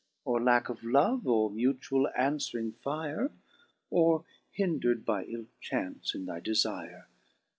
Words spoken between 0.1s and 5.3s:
Or lacke of love, or mutuall aniwering fire? Or hindred by